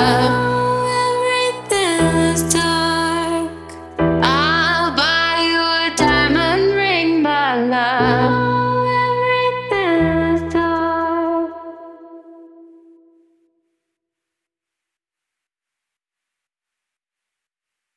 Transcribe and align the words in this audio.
life. 0.00 0.37